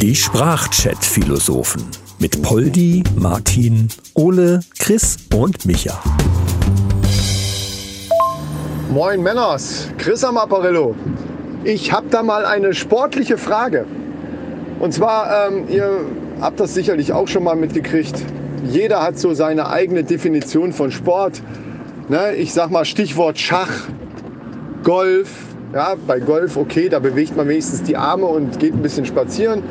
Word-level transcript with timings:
Die 0.00 0.14
Sprachchat-Philosophen 0.14 1.82
mit 2.18 2.42
Poldi, 2.42 3.02
Martin, 3.16 3.88
Ole, 4.14 4.60
Chris 4.78 5.16
und 5.34 5.64
Micha. 5.64 5.98
Moin 8.90 9.22
Männers, 9.22 9.88
Chris 9.96 10.22
am 10.24 10.36
Apparillo. 10.36 10.94
Ich 11.64 11.90
habe 11.92 12.08
da 12.10 12.22
mal 12.22 12.44
eine 12.44 12.74
sportliche 12.74 13.38
Frage. 13.38 13.86
Und 14.78 14.92
zwar, 14.92 15.48
ähm, 15.48 15.64
ihr 15.68 16.04
habt 16.40 16.60
das 16.60 16.74
sicherlich 16.74 17.12
auch 17.12 17.28
schon 17.28 17.44
mal 17.44 17.56
mitgekriegt. 17.56 18.22
Jeder 18.66 19.02
hat 19.02 19.18
so 19.18 19.32
seine 19.32 19.68
eigene 19.68 20.04
Definition 20.04 20.72
von 20.72 20.90
Sport. 20.90 21.42
Ne? 22.08 22.34
Ich 22.34 22.52
sag 22.52 22.70
mal 22.70 22.84
Stichwort 22.84 23.38
Schach, 23.38 23.70
Golf. 24.82 25.49
Ja, 25.72 25.94
bei 26.04 26.18
Golf, 26.18 26.56
okay, 26.56 26.88
da 26.88 26.98
bewegt 26.98 27.36
man 27.36 27.46
wenigstens 27.46 27.84
die 27.84 27.96
Arme 27.96 28.26
und 28.26 28.58
geht 28.58 28.74
ein 28.74 28.82
bisschen 28.82 29.06
spazieren. 29.06 29.62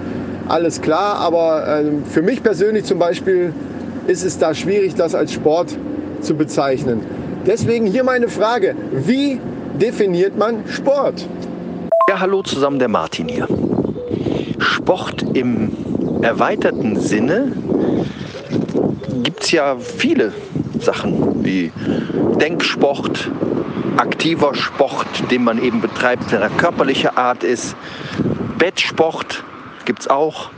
Alles 0.48 0.82
klar, 0.82 1.18
aber 1.18 1.68
äh, 1.68 1.92
für 2.10 2.22
mich 2.22 2.42
persönlich 2.42 2.86
zum 2.86 3.00
Beispiel 3.00 3.52
ist 4.08 4.24
es 4.24 4.38
da 4.38 4.54
schwierig, 4.54 4.96
das 4.96 5.14
als 5.14 5.34
Sport 5.34 5.76
zu 6.22 6.36
bezeichnen. 6.36 7.02
Deswegen 7.46 7.86
hier 7.86 8.06
meine 8.06 8.30
Frage, 8.30 8.76
wie 8.94 9.42
definiert 9.80 10.38
man 10.38 10.64
Sport? 10.68 11.28
Ja, 12.10 12.22
hallo 12.22 12.44
zusammen, 12.44 12.80
der 12.80 12.88
Martin 12.88 13.28
hier. 13.28 13.48
Sport 14.58 15.26
im 15.34 15.72
erweiterten 16.22 16.98
Sinne 16.98 17.52
gibt 19.24 19.44
es 19.44 19.52
ja 19.52 19.76
viele 19.78 20.32
Sachen 20.80 21.44
wie 21.44 21.72
Denksport, 22.40 23.30
aktiver 23.98 24.56
Sport, 24.56 25.32
den 25.32 25.44
man 25.44 25.62
eben 25.62 25.82
betreibt, 25.82 26.32
wenn 26.32 26.42
er 26.42 26.50
körperlicher 26.50 27.18
Art 27.18 27.44
ist, 27.44 27.76
Bettsport 28.58 29.44
gibt 29.86 30.02
es 30.02 30.08
auch, 30.08 30.50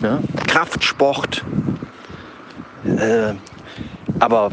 ne? 0.00 0.22
Kraftsport. 0.46 1.44
Äh, 2.84 3.34
aber 4.18 4.50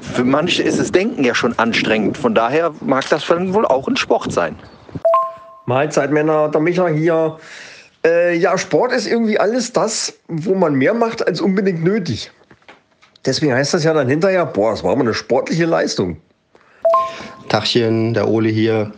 für 0.00 0.24
manche 0.24 0.62
ist 0.62 0.78
das 0.78 0.92
Denken 0.92 1.24
ja 1.24 1.34
schon 1.34 1.58
anstrengend. 1.58 2.18
Von 2.18 2.34
daher 2.34 2.72
mag 2.80 3.08
das 3.08 3.26
dann 3.26 3.54
wohl 3.54 3.66
auch 3.66 3.88
ein 3.88 3.96
Sport 3.96 4.32
sein. 4.32 4.56
Mahlzeit, 5.66 6.10
Männer, 6.10 6.48
der 6.48 6.60
Micha 6.60 6.88
hier. 6.88 7.38
Äh, 8.04 8.36
ja, 8.36 8.56
Sport 8.58 8.92
ist 8.92 9.06
irgendwie 9.06 9.38
alles 9.38 9.72
das, 9.72 10.14
wo 10.28 10.54
man 10.54 10.74
mehr 10.74 10.94
macht 10.94 11.26
als 11.26 11.40
unbedingt 11.40 11.84
nötig. 11.84 12.30
Deswegen 13.24 13.52
heißt 13.52 13.74
das 13.74 13.84
ja 13.84 13.92
dann 13.92 14.08
hinterher, 14.08 14.46
boah, 14.46 14.70
das 14.70 14.82
war 14.82 14.96
mal 14.96 15.02
eine 15.02 15.14
sportliche 15.14 15.66
Leistung. 15.66 16.16
Tachchen, 17.50 18.14
der 18.14 18.28
Ole 18.28 18.48
hier. 18.48 18.92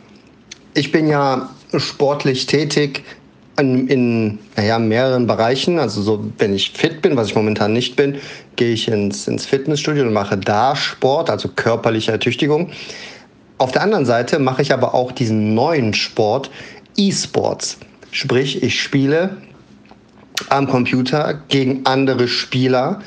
Ich 0.75 0.93
bin 0.93 1.09
ja 1.09 1.49
sportlich 1.77 2.47
tätig 2.47 3.03
in, 3.59 3.89
in 3.89 4.39
naja, 4.57 4.79
mehreren 4.79 5.27
Bereichen. 5.27 5.79
Also 5.79 6.03
so, 6.03 6.25
wenn 6.39 6.55
ich 6.55 6.71
fit 6.71 7.03
bin, 7.03 7.17
was 7.17 7.29
ich 7.29 7.35
momentan 7.35 7.73
nicht 7.73 7.97
bin, 7.97 8.17
gehe 8.57 8.75
ich 8.75 8.89
ins, 8.89 9.27
ins 9.27 9.47
Fitnessstudio 9.47 10.05
und 10.05 10.13
mache 10.13 10.37
da 10.37 10.77
Sport, 10.77 11.31
also 11.31 11.49
körperliche 11.49 12.13
Ertüchtigung. 12.13 12.71
Auf 13.59 13.73
der 13.73 13.83
anderen 13.83 14.05
Seite 14.05 14.39
mache 14.39 14.63
ich 14.63 14.73
aber 14.73 14.95
auch 14.95 15.13
diesen 15.13 15.55
neuen 15.55 15.95
Sport, 15.95 16.51
E-Sports. 16.97 17.79
Sprich, 18.11 18.63
ich 18.63 18.81
spiele 18.81 19.39
am 20.51 20.69
Computer 20.69 21.41
gegen 21.49 21.87
andere 21.87 22.29
Spieler 22.29 23.01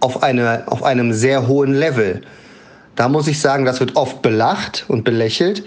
auf, 0.00 0.22
eine, 0.22 0.64
auf 0.66 0.82
einem 0.82 1.14
sehr 1.14 1.46
hohen 1.46 1.72
Level. 1.72 2.20
Da 2.96 3.08
muss 3.08 3.28
ich 3.28 3.40
sagen, 3.40 3.64
das 3.64 3.78
wird 3.78 3.94
oft 3.94 4.22
belacht 4.22 4.86
und 4.88 5.04
belächelt. 5.04 5.64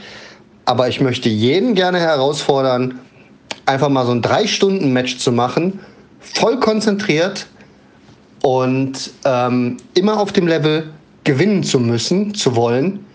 Aber 0.65 0.87
ich 0.87 0.99
möchte 0.99 1.29
jeden 1.29 1.75
gerne 1.75 1.99
herausfordern, 1.99 2.99
einfach 3.65 3.89
mal 3.89 4.05
so 4.05 4.11
ein 4.11 4.21
Drei-Stunden-Match 4.21 5.17
zu 5.17 5.31
machen, 5.31 5.79
voll 6.19 6.59
konzentriert 6.59 7.47
und 8.41 9.11
ähm, 9.25 9.77
immer 9.93 10.19
auf 10.19 10.31
dem 10.31 10.47
Level 10.47 10.91
gewinnen 11.23 11.63
zu 11.63 11.79
müssen, 11.79 12.33
zu 12.33 12.55
wollen. 12.55 13.05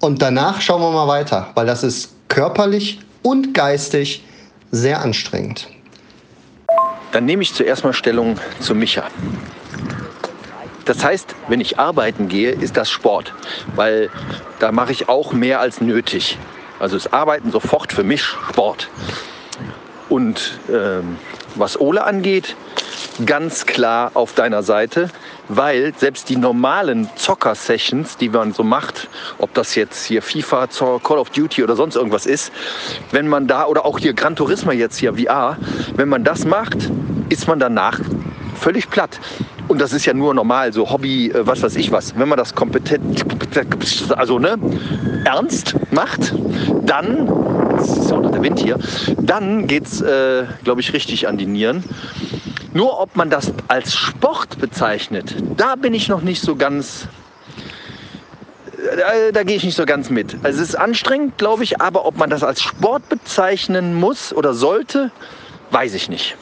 Und 0.00 0.20
danach 0.20 0.60
schauen 0.60 0.82
wir 0.82 0.90
mal 0.90 1.08
weiter, 1.08 1.48
weil 1.54 1.66
das 1.66 1.82
ist 1.82 2.14
körperlich 2.28 3.00
und 3.22 3.54
geistig 3.54 4.22
sehr 4.70 5.00
anstrengend. 5.00 5.68
Dann 7.12 7.24
nehme 7.24 7.42
ich 7.42 7.54
zuerst 7.54 7.84
mal 7.84 7.92
Stellung 7.92 8.38
zu 8.60 8.74
Micha. 8.74 9.04
Das 10.84 11.02
heißt, 11.04 11.34
wenn 11.48 11.60
ich 11.60 11.78
arbeiten 11.78 12.28
gehe, 12.28 12.50
ist 12.50 12.76
das 12.76 12.90
Sport, 12.90 13.32
weil 13.74 14.10
da 14.58 14.72
mache 14.72 14.92
ich 14.92 15.08
auch 15.08 15.32
mehr 15.32 15.60
als 15.60 15.80
nötig. 15.80 16.38
Also 16.78 16.96
ist 16.96 17.12
Arbeiten 17.12 17.50
sofort 17.50 17.92
für 17.92 18.04
mich 18.04 18.22
Sport. 18.22 18.88
Und 20.08 20.58
ähm, 20.70 21.16
was 21.54 21.80
Ole 21.80 22.04
angeht, 22.04 22.56
ganz 23.24 23.64
klar 23.64 24.10
auf 24.14 24.34
deiner 24.34 24.62
Seite, 24.62 25.08
weil 25.48 25.94
selbst 25.96 26.28
die 26.28 26.36
normalen 26.36 27.08
Zocker-Sessions, 27.16 28.16
die 28.16 28.28
man 28.28 28.52
so 28.52 28.64
macht, 28.64 29.08
ob 29.38 29.54
das 29.54 29.74
jetzt 29.74 30.04
hier 30.04 30.20
FIFA, 30.20 30.66
Call 31.02 31.18
of 31.18 31.30
Duty 31.30 31.62
oder 31.62 31.76
sonst 31.76 31.96
irgendwas 31.96 32.26
ist, 32.26 32.52
wenn 33.12 33.28
man 33.28 33.46
da, 33.46 33.66
oder 33.66 33.86
auch 33.86 33.98
hier 33.98 34.14
Gran 34.14 34.36
Turismo 34.36 34.72
jetzt 34.72 34.98
hier 34.98 35.14
VR, 35.14 35.56
wenn 35.94 36.08
man 36.08 36.24
das 36.24 36.44
macht, 36.44 36.90
ist 37.28 37.46
man 37.46 37.58
danach 37.58 38.00
völlig 38.54 38.90
platt. 38.90 39.20
Und 39.74 39.80
das 39.80 39.92
ist 39.92 40.04
ja 40.04 40.14
nur 40.14 40.34
normal, 40.34 40.72
so 40.72 40.88
Hobby, 40.88 41.32
äh, 41.32 41.44
was 41.48 41.60
weiß 41.60 41.74
ich 41.74 41.90
was. 41.90 42.16
Wenn 42.16 42.28
man 42.28 42.38
das 42.38 42.54
kompetent, 42.54 43.24
also 44.16 44.38
ne, 44.38 44.56
ernst 45.24 45.74
macht, 45.90 46.32
dann, 46.84 47.26
das 47.76 47.98
ist 47.98 48.12
auch 48.12 48.20
noch 48.20 48.30
der 48.30 48.40
Wind 48.40 48.60
hier, 48.60 48.78
dann 49.18 49.66
geht's, 49.66 50.00
äh, 50.00 50.44
glaube 50.62 50.80
ich, 50.80 50.92
richtig 50.92 51.26
an 51.26 51.38
die 51.38 51.46
Nieren. 51.46 51.82
Nur 52.72 53.00
ob 53.00 53.16
man 53.16 53.30
das 53.30 53.52
als 53.66 53.96
Sport 53.96 54.60
bezeichnet, 54.60 55.34
da 55.56 55.74
bin 55.74 55.92
ich 55.92 56.08
noch 56.08 56.22
nicht 56.22 56.40
so 56.40 56.54
ganz, 56.54 57.08
da, 58.76 59.32
da 59.32 59.42
gehe 59.42 59.56
ich 59.56 59.64
nicht 59.64 59.74
so 59.74 59.86
ganz 59.86 60.08
mit. 60.08 60.36
Also 60.44 60.62
es 60.62 60.68
ist 60.68 60.76
anstrengend, 60.76 61.36
glaube 61.36 61.64
ich, 61.64 61.80
aber 61.80 62.06
ob 62.06 62.16
man 62.16 62.30
das 62.30 62.44
als 62.44 62.62
Sport 62.62 63.08
bezeichnen 63.08 63.96
muss 63.96 64.32
oder 64.32 64.54
sollte, 64.54 65.10
weiß 65.72 65.94
ich 65.94 66.08
nicht. 66.08 66.36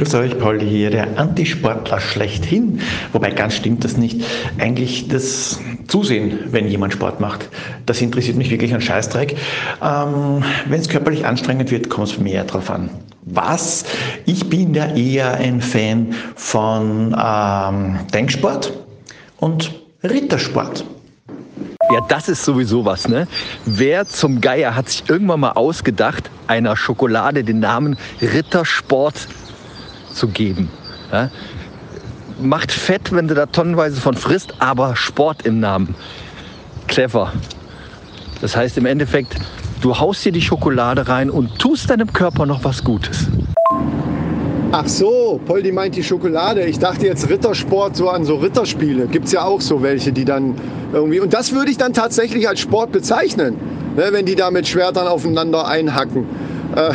Grüß 0.00 0.14
euch, 0.14 0.38
Paul 0.38 0.60
hier, 0.60 0.88
der 0.88 1.18
Antisportler 1.18 2.00
schlechthin. 2.00 2.80
Wobei 3.12 3.32
ganz 3.32 3.52
stimmt 3.52 3.84
das 3.84 3.98
nicht. 3.98 4.24
Eigentlich 4.58 5.08
das 5.08 5.60
Zusehen, 5.88 6.38
wenn 6.46 6.66
jemand 6.68 6.94
Sport 6.94 7.20
macht, 7.20 7.50
das 7.84 8.00
interessiert 8.00 8.38
mich 8.38 8.50
wirklich 8.50 8.72
ein 8.72 8.80
Scheißdreck. 8.80 9.36
Ähm, 9.82 10.42
wenn 10.66 10.80
es 10.80 10.88
körperlich 10.88 11.26
anstrengend 11.26 11.70
wird, 11.70 11.90
kommt 11.90 12.08
es 12.08 12.18
mehr 12.18 12.44
drauf 12.44 12.70
an. 12.70 12.88
Was? 13.26 13.84
Ich 14.24 14.48
bin 14.48 14.72
da 14.72 14.94
eher 14.94 15.34
ein 15.34 15.60
Fan 15.60 16.14
von 16.34 17.14
ähm, 17.22 17.98
Denksport 18.14 18.72
und 19.36 19.74
Rittersport. 20.02 20.82
Ja, 21.92 22.00
das 22.08 22.30
ist 22.30 22.42
sowieso 22.44 22.86
was, 22.86 23.06
ne? 23.06 23.26
Wer 23.66 24.06
zum 24.06 24.40
Geier 24.40 24.76
hat 24.76 24.88
sich 24.88 25.02
irgendwann 25.08 25.40
mal 25.40 25.52
ausgedacht, 25.52 26.30
einer 26.46 26.76
Schokolade 26.76 27.44
den 27.44 27.60
Namen 27.60 27.98
Rittersport 28.22 29.28
zu 30.12 30.28
geben. 30.28 30.68
Ja? 31.12 31.30
Macht 32.40 32.72
fett, 32.72 33.12
wenn 33.12 33.28
du 33.28 33.34
da 33.34 33.46
tonnenweise 33.46 34.00
von 34.00 34.14
frisst, 34.14 34.54
aber 34.58 34.96
Sport 34.96 35.42
im 35.42 35.60
Namen. 35.60 35.94
Clever. 36.86 37.32
Das 38.40 38.56
heißt 38.56 38.78
im 38.78 38.86
Endeffekt, 38.86 39.36
du 39.82 39.98
haust 39.98 40.24
dir 40.24 40.32
die 40.32 40.40
Schokolade 40.40 41.06
rein 41.08 41.30
und 41.30 41.58
tust 41.58 41.90
deinem 41.90 42.12
Körper 42.12 42.46
noch 42.46 42.64
was 42.64 42.82
Gutes. 42.82 43.28
Ach 44.72 44.86
so, 44.86 45.40
Poldi 45.46 45.72
meint 45.72 45.96
die 45.96 46.02
Schokolade. 46.04 46.64
Ich 46.64 46.78
dachte 46.78 47.04
jetzt 47.06 47.28
Rittersport, 47.28 47.96
so 47.96 48.08
an 48.08 48.24
so 48.24 48.36
Ritterspiele. 48.36 49.08
Gibt 49.08 49.26
es 49.26 49.32
ja 49.32 49.42
auch 49.42 49.60
so 49.60 49.82
welche, 49.82 50.12
die 50.12 50.24
dann 50.24 50.54
irgendwie. 50.92 51.18
Und 51.18 51.34
das 51.34 51.52
würde 51.52 51.72
ich 51.72 51.76
dann 51.76 51.92
tatsächlich 51.92 52.48
als 52.48 52.60
Sport 52.60 52.92
bezeichnen, 52.92 53.56
ne, 53.96 54.08
wenn 54.12 54.26
die 54.26 54.36
da 54.36 54.52
mit 54.52 54.68
Schwertern 54.68 55.08
aufeinander 55.08 55.66
einhacken. 55.66 56.24
Äh, 56.76 56.92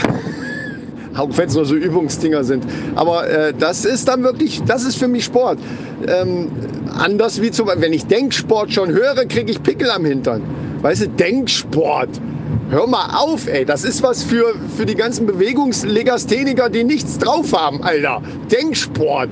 auch 1.18 1.30
wenn 1.36 1.48
es 1.48 1.56
nur 1.56 1.66
so 1.66 1.76
Übungsdinger 1.76 2.44
sind. 2.44 2.66
Aber 2.96 3.28
äh, 3.30 3.54
das 3.58 3.86
ist 3.86 4.08
dann 4.08 4.24
wirklich, 4.24 4.62
das 4.66 4.84
ist 4.84 4.98
für 4.98 5.08
mich 5.08 5.26
Sport. 5.26 5.60
Ähm, 6.08 6.50
anders 6.98 7.42
wie 7.42 7.52
zum 7.52 7.68
Beispiel, 7.68 7.84
wenn 7.84 7.94
ich 7.94 8.06
Denksport 8.06 8.72
schon 8.72 8.90
höre, 8.90 9.26
kriege 9.26 9.52
ich 9.52 9.62
Pickel 9.62 9.90
am 9.92 10.06
Hintern. 10.06 10.42
Weißt 10.82 11.04
du, 11.04 11.10
Denksport. 11.10 12.10
Hör 12.70 12.88
mal 12.88 13.16
auf, 13.16 13.48
ey. 13.48 13.64
Das 13.66 13.84
ist 13.84 14.02
was 14.02 14.24
für, 14.24 14.54
für 14.76 14.86
die 14.86 14.96
ganzen 14.96 15.26
Bewegungslegastheniker, 15.26 16.70
die 16.70 16.84
nichts 16.84 17.18
drauf 17.18 17.54
haben, 17.54 17.84
Alter. 17.84 18.22
Denksport. 18.52 19.30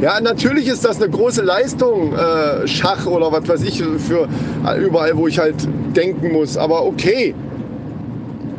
Ja, 0.00 0.20
natürlich 0.20 0.68
ist 0.68 0.84
das 0.84 1.02
eine 1.02 1.10
große 1.10 1.42
Leistung, 1.42 2.12
äh, 2.14 2.66
Schach 2.68 3.06
oder 3.06 3.32
was 3.32 3.48
weiß 3.48 3.62
ich, 3.62 3.82
für 3.82 4.28
äh, 4.64 4.80
überall, 4.80 5.16
wo 5.16 5.26
ich 5.26 5.38
halt 5.38 5.56
denken 5.96 6.32
muss. 6.32 6.56
Aber 6.56 6.84
okay, 6.86 7.34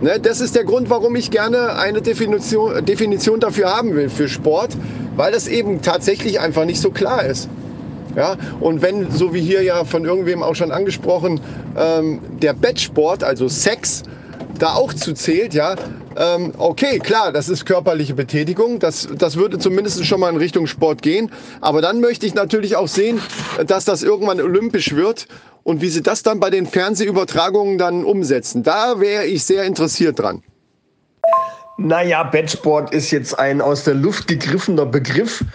Ne, 0.02 0.18
das 0.18 0.40
ist 0.40 0.56
der 0.56 0.64
Grund, 0.64 0.90
warum 0.90 1.18
ich 1.18 1.30
gerne 1.30 1.76
eine 1.76 2.02
Definition, 2.02 2.86
Definition 2.86 3.42
dafür 3.42 3.76
haben 3.76 3.96
will, 3.96 4.10
für 4.10 4.30
Sport, 4.30 4.78
weil 5.18 5.34
das 5.34 5.48
eben 5.48 5.82
tatsächlich 5.82 6.40
einfach 6.40 6.64
nicht 6.64 6.80
so 6.80 6.90
klar 6.90 7.26
ist. 7.26 7.50
Ja, 8.16 8.38
und 8.62 8.82
wenn, 8.82 9.12
so 9.12 9.34
wie 9.34 9.42
hier 9.42 9.62
ja 9.62 9.84
von 9.84 10.06
irgendwem 10.06 10.42
auch 10.42 10.56
schon 10.56 10.72
angesprochen, 10.72 11.42
ähm, 11.78 12.22
der 12.42 12.54
Bettsport, 12.54 13.24
also 13.24 13.50
Sex, 13.50 14.04
da 14.60 14.74
auch 14.74 14.94
zu 14.94 15.14
zählt, 15.14 15.54
ja, 15.54 15.76
ähm, 16.16 16.54
okay, 16.58 17.00
klar, 17.00 17.32
das 17.32 17.50
ist 17.50 17.66
körperliche 17.66 18.14
Betätigung, 18.14 18.80
das, 18.80 19.08
das 19.18 19.36
würde 19.36 19.58
zumindest 19.58 20.06
schon 20.06 20.20
mal 20.20 20.30
in 20.30 20.38
Richtung 20.38 20.68
Sport 20.68 21.02
gehen, 21.02 21.32
aber 21.62 21.82
dann 21.82 22.02
möchte 22.02 22.26
ich 22.26 22.34
natürlich 22.34 22.76
auch 22.76 22.88
sehen, 22.88 23.22
dass 23.66 23.86
das 23.86 24.04
irgendwann 24.04 24.40
olympisch 24.42 24.96
wird 24.96 25.28
und 25.64 25.82
wie 25.82 25.90
sie 25.90 26.04
das 26.04 26.24
dann 26.24 26.40
bei 26.40 26.50
den 26.50 26.66
Fernsehübertragungen 26.66 27.78
dann 27.78 28.04
umsetzen. 28.04 28.64
Da 28.64 29.00
wäre 29.00 29.26
ich 29.26 29.44
sehr 29.44 29.64
interessiert 29.64 30.20
dran. 30.20 30.44
Naja, 31.78 32.24
Bettsport 32.24 32.94
ist 32.94 33.12
jetzt 33.12 33.40
ein 33.40 33.62
aus 33.62 33.86
der 33.86 33.94
Luft 33.94 34.28
gegriffener 34.28 34.86
Begriff. 34.86 35.46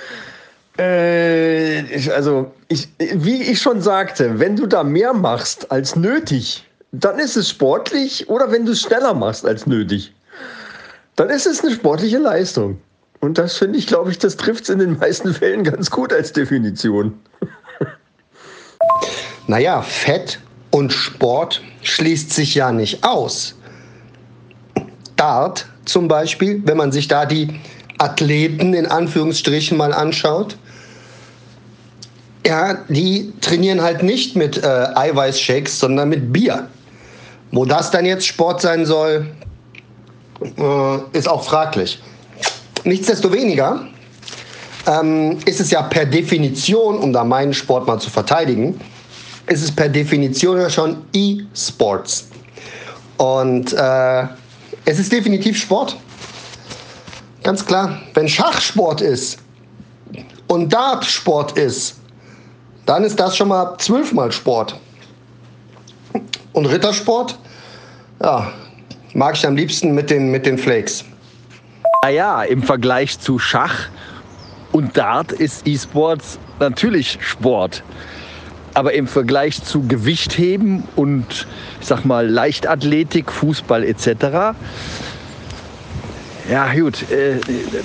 Äh, 0.79 1.83
ich, 1.95 2.13
also, 2.13 2.51
ich, 2.69 2.89
wie 2.99 3.43
ich 3.43 3.61
schon 3.61 3.83
sagte, 3.83 4.39
wenn 4.39 4.57
du 4.57 4.67
da 4.67 4.83
mehr 4.83 5.13
machst 5.13 5.71
als 5.71 5.97
nötig, 5.97 6.65
dann 7.01 7.19
ist 7.19 7.37
es 7.37 7.51
sportlich 7.51 8.29
oder 8.29 8.51
wenn 8.51 8.65
du 8.65 8.73
es 8.73 8.81
schneller 8.81 9.15
machst 9.15 9.45
als 9.45 9.67
nötig, 9.67 10.13
dann 11.17 11.31
ist 11.31 11.47
es 11.47 11.63
eine 11.63 11.75
sportliche 11.75 12.19
Leistung. 12.19 12.79
Und 13.21 13.39
das 13.39 13.57
finde 13.57 13.79
ich, 13.79 13.87
glaube 13.87 14.11
ich, 14.11 14.19
das 14.19 14.37
trifft 14.37 14.65
es 14.65 14.71
in 14.71 14.79
den 14.79 14.99
meisten 14.99 15.33
Fällen 15.35 15.65
ganz 15.65 15.91
gut 15.91 16.13
als 16.13 16.33
Definition. 16.33 17.19
naja, 19.47 19.83
Fett 19.83 20.39
und 20.71 20.93
Sport 20.93 21.63
schließt 21.83 22.33
sich 22.33 22.55
ja 22.55 22.73
nicht 22.73 23.05
aus. 23.05 23.55
Dart 25.17 25.67
zum 25.85 26.09
Beispiel, 26.09 26.63
wenn 26.65 26.77
man 26.77 26.93
sich 26.93 27.09
da 27.09 27.25
die 27.25 27.61
Athleten 27.99 28.75
in 28.75 28.87
Anführungsstrichen 28.87 29.77
mal 29.77 29.93
anschaut, 29.93 30.57
ja, 32.47 32.75
die 32.89 33.33
trainieren 33.41 33.81
halt 33.81 34.03
nicht 34.03 34.37
mit 34.37 34.63
äh, 34.63 34.67
Eiweißshakes, 34.67 35.79
sondern 35.79 36.11
mit 36.11 36.33
Bier. 36.33 36.69
Wo 37.55 37.65
das 37.65 37.93
dann 37.93 38.05
jetzt 38.05 38.27
Sport 38.27 38.61
sein 38.61 38.85
soll, 38.85 39.31
äh, 40.43 41.17
ist 41.17 41.29
auch 41.29 41.45
fraglich. 41.45 42.03
Nichtsdestoweniger 42.83 43.87
ähm, 44.89 45.39
ist 45.47 45.61
es 45.61 45.71
ja 45.71 45.83
per 45.83 46.05
Definition, 46.05 46.99
um 46.99 47.13
da 47.13 47.23
meinen 47.23 47.55
Sport 47.55 47.87
mal 47.87 48.01
zu 48.01 48.11
verteidigen, 48.11 48.81
ist 49.47 49.63
es 49.63 49.71
per 49.71 49.89
Definition 49.89 50.59
ja 50.59 50.69
schon 50.69 51.05
E-Sports. 51.15 52.29
Und 53.19 53.73
äh, 53.73 54.23
es 54.85 54.99
ist 54.99 55.13
definitiv 55.13 55.57
Sport. 55.57 55.97
Ganz 57.45 57.65
klar. 57.65 58.01
Wenn 58.15 58.29
Schachsport 58.29 59.01
ist 59.01 59.39
und 60.49 60.73
Dartsport 60.73 61.57
ist, 61.57 62.01
dann 62.85 63.05
ist 63.05 63.21
das 63.21 63.37
schon 63.37 63.47
mal 63.47 63.77
zwölfmal 63.79 64.33
Sport. 64.33 64.75
Und 66.55 66.67
Rittersport, 66.67 67.37
ja, 68.23 68.51
mag 69.13 69.35
ich 69.35 69.47
am 69.47 69.57
liebsten 69.57 69.93
mit 69.93 70.09
den, 70.09 70.31
mit 70.31 70.47
den 70.47 70.57
Flakes. 70.57 71.05
Naja, 72.03 72.45
im 72.45 72.63
Vergleich 72.63 73.19
zu 73.19 73.39
Schach 73.39 73.89
und 74.73 74.97
Dart 74.97 75.33
ist 75.33 75.67
E-Sports 75.67 76.39
natürlich 76.61 77.19
Sport. 77.21 77.83
Aber 78.73 78.93
im 78.95 79.09
Vergleich 79.09 79.63
zu 79.65 79.87
Gewichtheben 79.87 80.85
und 80.95 81.47
ich 81.81 81.87
sag 81.87 82.05
mal 82.05 82.29
Leichtathletik, 82.29 83.33
Fußball 83.33 83.85
etc. 83.85 84.55
Ja 86.49 86.73
gut, 86.73 87.11
äh, 87.11 87.41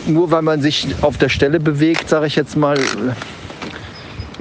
nur 0.06 0.30
weil 0.31 0.42
man 0.44 0.62
sich 0.62 0.88
auf 1.01 1.18
der 1.18 1.30
Stelle 1.30 1.60
bewegt, 1.60 2.10
sage 2.10 2.27
ich 2.27 2.36
jetzt 2.36 2.56
mal, 2.56 2.77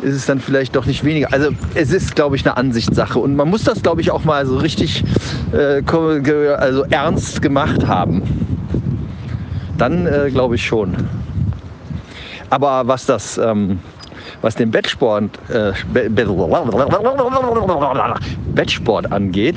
ist 0.03 0.15
es 0.15 0.27
dann 0.27 0.41
vielleicht 0.41 0.77
doch 0.77 0.87
nicht 0.87 1.05
weniger. 1.05 1.33
Also 1.33 1.51
es 1.75 1.93
ist, 1.93 2.15
glaube 2.15 2.37
ich, 2.37 2.47
eine 2.47 2.57
Ansichtssache. 2.57 3.19
Und 3.19 3.37
man 3.37 3.49
muss 3.49 3.65
das, 3.65 3.83
glaube 3.83 4.01
ich, 4.01 4.11
auch 4.11 4.25
mal 4.25 4.47
so 4.47 4.59
richtig 4.59 5.05
äh, 5.53 5.83
also 6.57 6.85
ernst 6.85 7.43
gemacht 7.43 7.87
haben. 7.87 8.23
Dann 9.77 10.07
äh, 10.07 10.31
glaube 10.31 10.57
ich 10.57 10.67
schon. 10.67 10.97
Aber 12.51 12.87
was 12.87 13.07
das, 13.07 13.39
ähm, 13.39 13.81
was 14.41 14.55
den 14.55 14.71
Bettsport, 14.71 15.31
äh, 15.51 15.73
Bettsport 18.55 19.13
angeht, 19.13 19.57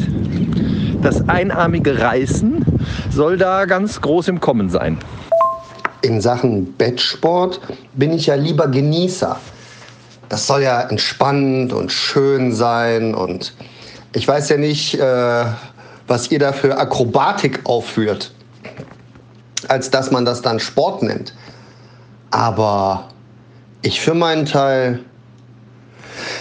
das 1.01 1.27
einarmige 1.29 1.99
Reißen 1.99 2.65
soll 3.09 3.37
da 3.37 3.65
ganz 3.65 4.01
groß 4.01 4.27
im 4.27 4.39
Kommen 4.39 4.69
sein. 4.69 4.97
In 6.03 6.19
Sachen 6.19 6.73
Bettsport 6.73 7.59
bin 7.93 8.11
ich 8.11 8.27
ja 8.27 8.35
lieber 8.35 8.67
Genießer 8.67 9.37
das 10.31 10.47
soll 10.47 10.63
ja 10.63 10.79
entspannend 10.79 11.73
und 11.73 11.91
schön 11.91 12.53
sein. 12.53 13.13
Und 13.13 13.53
ich 14.15 14.25
weiß 14.25 14.47
ja 14.47 14.55
nicht, 14.55 14.97
äh, 14.97 15.45
was 16.07 16.31
ihr 16.31 16.39
da 16.39 16.53
für 16.53 16.77
Akrobatik 16.77 17.59
aufführt, 17.65 18.31
als 19.67 19.91
dass 19.91 20.09
man 20.09 20.23
das 20.23 20.41
dann 20.41 20.61
Sport 20.61 21.03
nennt. 21.03 21.35
Aber 22.29 23.09
ich 23.81 23.99
für 23.99 24.13
meinen 24.13 24.45
Teil 24.45 25.01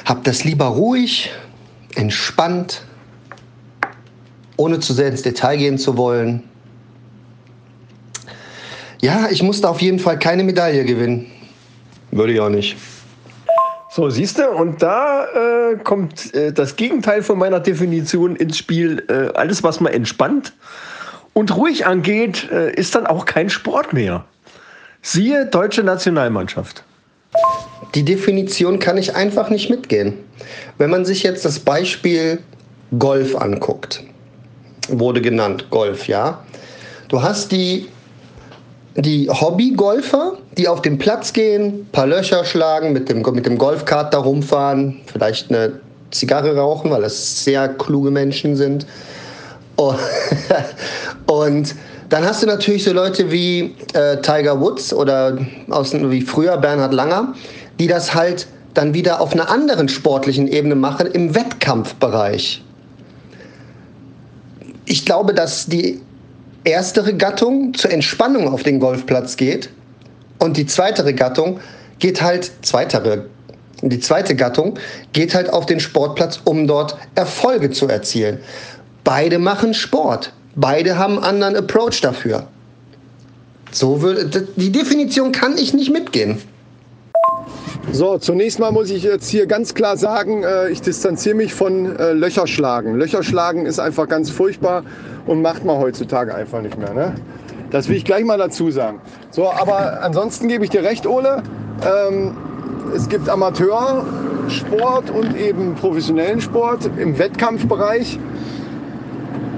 habe 0.05 0.21
das 0.23 0.45
lieber 0.45 0.67
ruhig, 0.67 1.33
entspannt, 1.97 2.83
ohne 4.57 4.79
zu 4.79 4.93
sehr 4.93 5.09
ins 5.09 5.23
Detail 5.23 5.57
gehen 5.57 5.79
zu 5.79 5.97
wollen. 5.97 6.45
Ja, 9.01 9.31
ich 9.31 9.43
musste 9.43 9.69
auf 9.69 9.83
jeden 9.83 9.99
Fall 9.99 10.17
keine 10.17 10.45
Medaille 10.45 10.85
gewinnen. 10.85 11.27
Würde 12.13 12.35
ich 12.35 12.41
auch 12.41 12.51
nicht. 12.51 12.77
So, 13.93 14.09
siehst 14.09 14.39
du, 14.39 14.49
und 14.49 14.83
da 14.83 15.25
äh, 15.25 15.77
kommt 15.77 16.33
äh, 16.33 16.53
das 16.53 16.77
Gegenteil 16.77 17.23
von 17.23 17.39
meiner 17.39 17.59
Definition 17.59 18.37
ins 18.37 18.57
Spiel. 18.57 19.05
Äh, 19.09 19.37
alles, 19.37 19.65
was 19.65 19.81
man 19.81 19.93
entspannt 19.93 20.53
und 21.33 21.57
ruhig 21.57 21.87
angeht, 21.87 22.49
äh, 22.53 22.73
ist 22.73 22.95
dann 22.95 23.07
auch 23.07 23.25
kein 23.25 23.51
Sport 23.51 23.93
mehr. 23.93 24.25
Siehe 25.03 25.47
deutsche 25.47 25.83
Nationalmannschaft. 25.83 26.85
Die 27.97 28.05
Definition 28.05 28.79
kann 28.79 28.97
ich 28.97 29.17
einfach 29.17 29.51
nicht 29.51 29.71
mitgehen. 29.71 30.15
Wenn 30.79 30.91
man 30.91 31.05
sich 31.05 31.25
jetzt 31.25 31.45
das 31.45 31.59
Beispiel 31.59 32.39
Golf 32.97 33.35
anguckt, 33.35 34.05
wurde 34.89 35.21
genannt, 35.21 35.67
Golf, 35.71 36.07
ja. 36.07 36.45
Du 37.09 37.23
hast 37.23 37.51
die 37.51 37.89
die 38.97 39.29
Hobbygolfer, 39.29 40.35
die 40.57 40.69
auf 40.69 40.83
den 40.83 40.99
Platz 40.99 41.33
gehen, 41.33 41.87
paar 41.93 42.07
Löcher 42.07 42.45
schlagen, 42.45 42.93
mit 42.93 43.09
dem, 43.09 43.23
mit 43.23 43.47
dem 43.47 43.57
Golfkart 43.57 44.13
da 44.13 44.19
rumfahren, 44.19 44.97
vielleicht 45.07 45.51
eine 45.51 45.81
Zigarre 46.11 46.57
rauchen, 46.57 46.91
weil 46.91 47.03
das 47.03 47.45
sehr 47.45 47.69
kluge 47.69 48.11
Menschen 48.11 48.57
sind. 48.57 48.87
Und 51.27 51.75
dann 52.11 52.25
hast 52.25 52.43
du 52.43 52.47
natürlich 52.47 52.85
so 52.85 52.93
Leute 52.93 53.31
wie 53.31 53.75
äh, 53.95 54.21
Tiger 54.21 54.61
Woods 54.61 54.93
oder 54.93 55.39
aus, 55.71 55.95
wie 55.95 56.21
früher 56.21 56.57
Bernhard 56.59 56.93
Langer, 56.93 57.35
die 57.79 57.87
das 57.87 58.15
halt 58.15 58.47
dann 58.75 58.95
wieder 58.95 59.21
auf 59.21 59.33
einer 59.33 59.49
anderen 59.49 59.89
sportlichen 59.89 60.49
Ebene 60.49 60.75
machen, 60.75 61.07
im 61.07 61.35
Wettkampfbereich. 61.35 62.63
Ich 64.85 65.07
glaube, 65.07 65.33
dass 65.35 65.67
die 65.67 66.01
erstere 66.65 67.15
Gattung 67.15 67.75
zur 67.75 67.91
Entspannung 67.91 68.49
auf 68.49 68.63
den 68.63 68.81
Golfplatz 68.81 69.37
geht 69.37 69.71
und 70.39 70.57
die 70.57 70.67
zweite 70.67 71.15
Gattung 71.15 71.61
geht 71.99 72.23
halt, 72.23 72.51
zweitere, 72.63 73.27
die 73.83 74.01
zweite 74.01 74.35
Gattung 74.35 74.79
geht 75.13 75.35
halt 75.35 75.53
auf 75.53 75.67
den 75.67 75.81
Sportplatz, 75.81 76.41
um 76.45 76.67
dort 76.67 76.97
Erfolge 77.15 77.71
zu 77.71 77.89
erzielen. 77.89 78.41
Beide 79.05 79.39
machen 79.39 79.75
Sport. 79.75 80.33
Beide 80.55 80.99
haben 80.99 81.15
einen 81.15 81.43
anderen 81.43 81.57
Approach 81.57 82.01
dafür. 82.01 82.47
So 83.71 84.03
würde, 84.03 84.49
die 84.57 84.73
Definition 84.73 85.33
kann 85.33 85.57
ich 85.57 85.73
nicht 85.73 85.91
mitgehen. 85.91 86.43
So, 87.93 88.19
zunächst 88.19 88.61
mal 88.61 88.71
muss 88.71 88.89
ich 88.91 89.03
jetzt 89.03 89.29
hier 89.29 89.47
ganz 89.47 89.75
klar 89.75 89.97
sagen, 89.97 90.45
äh, 90.45 90.69
ich 90.69 90.81
distanziere 90.81 91.35
mich 91.35 91.53
von 91.53 91.97
äh, 91.99 92.13
Löcherschlagen. 92.13 92.95
Löcherschlagen 92.95 93.67
ist 93.67 93.81
einfach 93.81 94.09
ganz 94.09 94.31
furchtbar 94.31 94.85
und 95.27 95.43
macht 95.43 95.65
man 95.65 95.77
heutzutage 95.79 96.33
einfach 96.33 96.63
nicht 96.63 96.79
mehr. 96.79 96.95
Ne? 96.95 97.15
Das 97.73 97.89
will 97.89 97.97
ich 97.97 98.05
gleich 98.05 98.25
mal 98.25 98.39
dazu 98.39 98.71
sagen. 98.71 99.01
So, 99.33 99.51
aber 99.51 100.05
ansonsten 100.05 100.47
gebe 100.47 100.63
ich 100.63 100.71
dir 100.71 100.85
recht, 100.85 101.05
Ole. 101.05 101.43
Ähm, 101.85 102.37
es 102.95 103.09
gibt 103.09 103.29
Amateursport 103.29 105.11
und 105.11 105.37
eben 105.37 105.75
professionellen 105.75 106.41
Sport 106.41 106.89
im 106.97 107.19
Wettkampfbereich. 107.19 108.21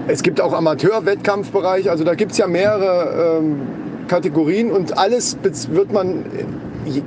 Es 0.08 0.22
gibt 0.22 0.40
auch 0.40 0.54
Amateur-Wettkampfbereich. 0.54 1.90
Also 1.90 2.02
da 2.02 2.14
gibt 2.14 2.32
es 2.32 2.38
ja 2.38 2.46
mehrere 2.46 3.40
ähm, 3.40 3.60
Kategorien 4.08 4.70
und 4.70 4.96
alles 4.96 5.36
wird 5.42 5.92
man 5.92 6.24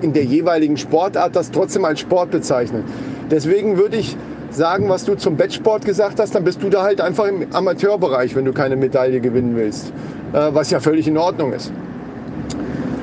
in 0.02 0.14
der 0.14 0.24
jeweiligen 0.24 0.78
Sportart 0.78 1.36
das 1.36 1.52
trotzdem 1.52 1.86
als 1.86 2.00
Sport 2.00 2.32
bezeichnen. 2.32 2.84
Deswegen 3.30 3.78
würde 3.78 3.98
ich 3.98 4.16
sagen, 4.52 4.90
was 4.90 5.06
du 5.06 5.16
zum 5.16 5.36
Bettsport 5.36 5.86
gesagt 5.86 6.20
hast, 6.20 6.34
dann 6.36 6.44
bist 6.44 6.64
du 6.64 6.70
da 6.70 6.84
halt 6.84 7.02
einfach 7.02 7.26
im 7.26 7.48
Amateurbereich, 7.54 8.36
wenn 8.36 8.46
du 8.46 8.54
keine 8.54 8.76
Medaille 8.76 9.20
gewinnen 9.20 9.56
willst, 9.56 9.92
äh, 10.34 10.50
was 10.52 10.72
ja 10.72 10.80
völlig 10.80 11.08
in 11.08 11.18
Ordnung 11.18 11.54
ist. 11.54 11.72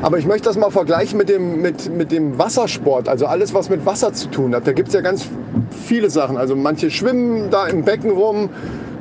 Aber 0.02 0.18
ich 0.18 0.26
möchte 0.26 0.48
das 0.48 0.56
mal 0.56 0.70
vergleichen 0.70 1.16
mit 1.16 1.28
dem, 1.28 1.62
mit, 1.62 1.88
mit 1.94 2.10
dem 2.10 2.36
Wassersport, 2.36 3.08
also 3.08 3.26
alles, 3.26 3.54
was 3.54 3.70
mit 3.70 3.86
Wasser 3.86 4.12
zu 4.12 4.28
tun 4.28 4.52
hat. 4.54 4.66
Da 4.66 4.72
gibt 4.72 4.88
es 4.88 4.94
ja 4.94 5.00
ganz 5.00 5.28
viele 5.84 6.10
Sachen. 6.10 6.36
Also 6.36 6.56
manche 6.56 6.90
schwimmen 6.90 7.50
da 7.50 7.68
im 7.68 7.84
Becken 7.84 8.10
rum, 8.10 8.50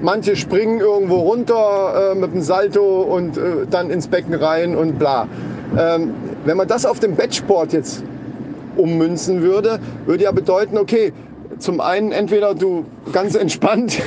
manche 0.02 0.36
springen 0.36 0.80
irgendwo 0.80 1.22
runter 1.22 2.12
äh, 2.12 2.16
mit 2.16 2.34
dem 2.34 2.42
Salto 2.42 3.02
und 3.02 3.38
äh, 3.38 3.42
dann 3.70 3.90
ins 3.90 4.08
Becken 4.08 4.36
rein 4.36 4.76
und 4.76 5.00
bla. 5.00 5.28
Ähm, 5.76 6.14
wenn 6.46 6.58
man 6.58 6.68
das 6.68 6.86
auf 6.86 7.00
dem 7.00 7.16
Bettsport 7.16 7.74
jetzt 7.74 8.04
ummünzen 8.78 9.42
würde, 9.42 9.80
würde 10.06 10.24
ja 10.24 10.32
bedeuten, 10.32 10.78
okay, 10.78 11.14
zum 11.60 11.80
einen 11.82 12.12
entweder 12.12 12.56
du 12.56 12.86
ganz 13.12 13.36
entspannt 13.36 14.02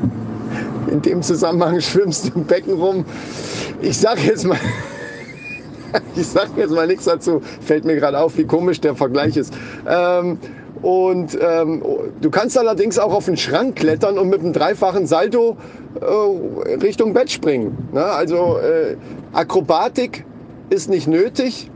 in 0.90 1.02
dem 1.02 1.22
Zusammenhang 1.22 1.80
schwimmst 1.80 2.32
im 2.34 2.44
Becken 2.44 2.74
rum. 2.74 3.04
Ich 3.80 3.98
sage 3.98 4.22
jetzt 4.22 4.44
mal, 4.44 4.58
ich 6.16 6.26
sage 6.26 6.50
jetzt 6.56 6.72
mal 6.72 6.86
nichts 6.86 7.04
dazu. 7.04 7.40
Fällt 7.60 7.84
mir 7.84 7.96
gerade 7.96 8.18
auf, 8.18 8.36
wie 8.36 8.44
komisch 8.44 8.80
der 8.80 8.94
Vergleich 8.94 9.36
ist. 9.36 9.52
Ähm, 9.88 10.38
und 10.82 11.38
ähm, 11.40 11.82
du 12.20 12.30
kannst 12.30 12.58
allerdings 12.58 12.98
auch 12.98 13.14
auf 13.14 13.26
den 13.26 13.36
Schrank 13.36 13.76
klettern 13.76 14.18
und 14.18 14.28
mit 14.28 14.40
einem 14.40 14.52
dreifachen 14.52 15.06
Salto 15.06 15.56
äh, 16.00 16.74
Richtung 16.74 17.14
Bett 17.14 17.30
springen. 17.30 17.88
Ne? 17.92 18.04
Also 18.04 18.58
äh, 18.58 18.96
Akrobatik 19.32 20.24
ist 20.74 20.90
nicht 20.90 21.06
nötig, 21.06 21.70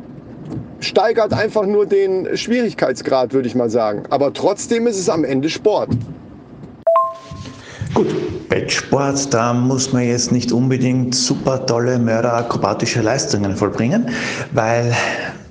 steigert 0.80 1.32
einfach 1.32 1.64
nur 1.64 1.86
den 1.86 2.36
Schwierigkeitsgrad, 2.36 3.32
würde 3.32 3.48
ich 3.48 3.54
mal 3.54 3.70
sagen. 3.70 4.02
Aber 4.10 4.32
trotzdem 4.32 4.86
ist 4.86 4.98
es 4.98 5.08
am 5.08 5.24
Ende 5.24 5.48
Sport. 5.48 5.90
Gut, 7.94 8.48
Bettsport, 8.48 9.32
da 9.32 9.52
muss 9.54 9.92
man 9.92 10.06
jetzt 10.06 10.32
nicht 10.32 10.52
unbedingt 10.52 11.14
super 11.14 11.64
tolle 11.64 11.98
mörderakrobatische 11.98 13.00
Leistungen 13.00 13.56
vollbringen, 13.56 14.10
weil, 14.52 14.94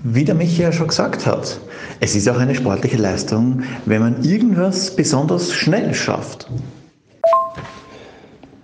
wie 0.03 0.23
der 0.23 0.35
Michi 0.35 0.61
ja 0.61 0.71
schon 0.71 0.87
gesagt 0.87 1.25
hat, 1.25 1.59
es 1.99 2.15
ist 2.15 2.29
auch 2.29 2.37
eine 2.37 2.53
sportliche 2.53 2.97
Leistung, 2.97 3.63
wenn 3.85 4.01
man 4.01 4.23
irgendwas 4.23 4.95
besonders 4.95 5.53
schnell 5.53 5.93
schafft. 5.93 6.47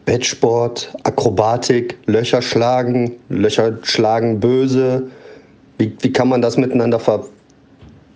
Bettsport, 0.05 0.93
Akrobatik, 1.03 1.97
Löcher 2.05 2.41
schlagen, 2.41 3.13
Löcher 3.29 3.77
schlagen 3.83 4.39
böse. 4.39 5.07
Wie, 5.77 5.95
wie 6.01 6.11
kann 6.11 6.27
man 6.27 6.41
das 6.41 6.57
miteinander 6.57 6.99
ver 6.99 7.25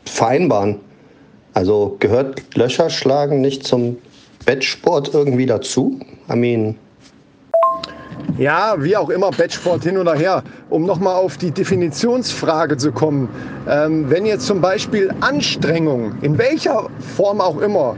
vereinbaren? 0.06 0.80
Also 1.54 1.98
gehört 2.00 2.56
Löcher 2.56 2.90
schlagen 2.90 3.42
nicht 3.42 3.66
zum 3.66 3.98
Bettsport 4.46 5.14
irgendwie 5.14 5.46
dazu? 5.46 6.00
I 6.32 6.36
mean. 6.36 6.76
Ja, 8.38 8.76
wie 8.78 8.96
auch 8.96 9.10
immer, 9.10 9.32
Bettsport 9.32 9.84
hin 9.84 9.98
oder 9.98 10.14
her. 10.14 10.44
Um 10.70 10.86
nochmal 10.86 11.16
auf 11.16 11.38
die 11.38 11.50
Definitionsfrage 11.50 12.78
zu 12.78 12.92
kommen. 12.92 13.28
Ähm, 13.68 14.10
wenn 14.10 14.26
jetzt 14.26 14.46
zum 14.46 14.62
Beispiel 14.62 15.12
Anstrengung, 15.22 16.14
in 16.22 16.38
welcher 16.38 16.88
Form 17.16 17.42
auch 17.42 17.60
immer, 17.60 17.96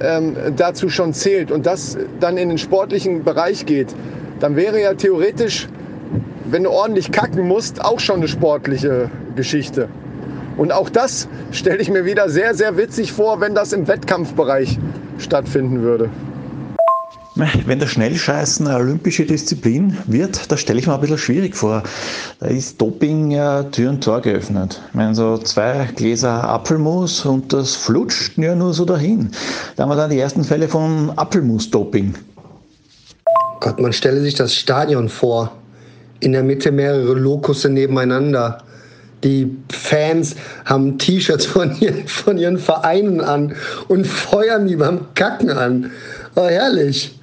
ähm, 0.00 0.36
dazu 0.56 0.88
schon 0.88 1.12
zählt 1.12 1.50
und 1.50 1.66
das 1.66 1.98
dann 2.20 2.36
in 2.36 2.48
den 2.48 2.58
sportlichen 2.58 3.24
Bereich 3.24 3.66
geht, 3.66 3.94
dann 4.40 4.56
wäre 4.56 4.80
ja 4.80 4.94
theoretisch, 4.94 5.68
wenn 6.50 6.64
du 6.64 6.70
ordentlich 6.70 7.10
kacken 7.10 7.46
musst, 7.46 7.84
auch 7.84 8.00
schon 8.00 8.16
eine 8.16 8.28
sportliche 8.28 9.10
Geschichte. 9.36 9.88
Und 10.56 10.72
auch 10.72 10.90
das 10.90 11.28
stelle 11.52 11.78
ich 11.78 11.90
mir 11.90 12.04
wieder 12.04 12.28
sehr, 12.28 12.54
sehr 12.54 12.76
witzig 12.76 13.12
vor, 13.12 13.40
wenn 13.40 13.54
das 13.54 13.72
im 13.72 13.86
Wettkampfbereich 13.86 14.78
stattfinden 15.18 15.82
würde. 15.82 16.10
Wenn 17.66 17.78
das 17.78 17.90
Schnellscheißen 17.90 18.66
eine 18.66 18.78
olympische 18.78 19.24
Disziplin 19.24 19.96
wird, 20.06 20.50
das 20.50 20.58
stelle 20.58 20.80
ich 20.80 20.88
mir 20.88 20.94
ein 20.94 21.00
bisschen 21.00 21.18
schwierig 21.18 21.54
vor. 21.54 21.84
Da 22.40 22.46
ist 22.48 22.80
Doping 22.80 23.30
ja 23.30 23.62
Tür 23.62 23.90
und 23.90 24.02
Tor 24.02 24.20
geöffnet. 24.20 24.82
Ich 24.88 24.94
meine, 24.94 25.14
so 25.14 25.38
zwei 25.38 25.88
Gläser 25.94 26.42
Apfelmus 26.42 27.24
und 27.24 27.52
das 27.52 27.76
flutscht 27.76 28.36
ja 28.38 28.56
nur 28.56 28.74
so 28.74 28.84
dahin. 28.84 29.30
Da 29.76 29.84
haben 29.84 29.90
wir 29.90 29.94
dann 29.94 30.10
die 30.10 30.18
ersten 30.18 30.42
Fälle 30.42 30.66
von 30.66 31.12
Apfelmus-Doping. 31.14 32.14
Gott, 33.60 33.78
man 33.78 33.92
stelle 33.92 34.20
sich 34.20 34.34
das 34.34 34.52
Stadion 34.52 35.08
vor. 35.08 35.52
In 36.18 36.32
der 36.32 36.42
Mitte 36.42 36.72
mehrere 36.72 37.14
Lokusse 37.14 37.68
nebeneinander. 37.68 38.64
Die 39.22 39.56
Fans 39.70 40.34
haben 40.64 40.98
T-Shirts 40.98 41.46
von 41.46 41.78
ihren, 41.80 42.08
von 42.08 42.36
ihren 42.36 42.58
Vereinen 42.58 43.20
an 43.20 43.54
und 43.86 44.08
feuern 44.08 44.66
die 44.66 44.76
beim 44.76 45.02
Kacken 45.14 45.50
an. 45.50 45.92
Oh, 46.34 46.48
herrlich. 46.48 47.17